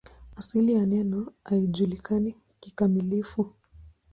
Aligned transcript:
Asili 0.35 0.73
ya 0.73 0.85
neno 0.85 1.33
haijulikani 1.45 2.35
kikamilifu. 2.59 3.53